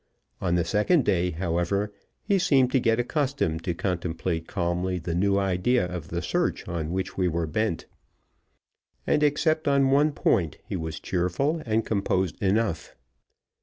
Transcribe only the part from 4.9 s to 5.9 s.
the new idea